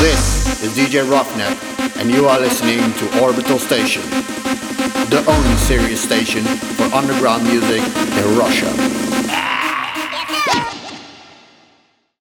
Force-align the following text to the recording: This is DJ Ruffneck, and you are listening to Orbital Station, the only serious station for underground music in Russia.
This 0.00 0.62
is 0.62 0.72
DJ 0.74 1.04
Ruffneck, 1.04 1.98
and 2.00 2.10
you 2.10 2.26
are 2.26 2.40
listening 2.40 2.78
to 2.94 3.22
Orbital 3.22 3.58
Station, 3.58 4.00
the 5.10 5.22
only 5.28 5.56
serious 5.58 6.02
station 6.02 6.42
for 6.42 6.84
underground 6.96 7.44
music 7.44 7.82
in 7.82 8.38
Russia. 8.38 8.99